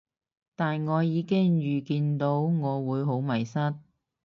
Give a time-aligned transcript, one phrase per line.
[0.55, 3.75] 但我已經預見到我會好迷失